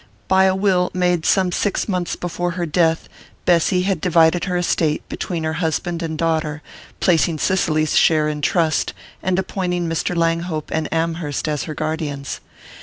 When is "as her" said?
11.47-11.75